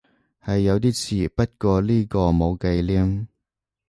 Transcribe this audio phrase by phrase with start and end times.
[0.43, 0.93] 係有啲
[1.25, 3.27] 似，不過呢個冇忌廉